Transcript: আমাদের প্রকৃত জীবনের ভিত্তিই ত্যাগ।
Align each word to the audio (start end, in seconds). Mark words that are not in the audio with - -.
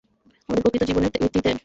আমাদের 0.49 0.63
প্রকৃত 0.63 0.83
জীবনের 0.89 1.11
ভিত্তিই 1.13 1.43
ত্যাগ। 1.45 1.57